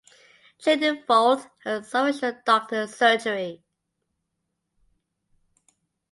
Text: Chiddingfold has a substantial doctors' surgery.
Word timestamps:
Chiddingfold 0.59 1.47
has 1.63 1.85
a 1.85 1.85
substantial 1.91 2.41
doctors' 2.43 2.95
surgery. 2.95 3.63